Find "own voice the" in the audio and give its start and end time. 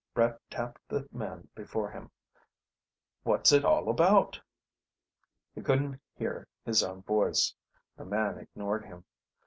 6.81-8.05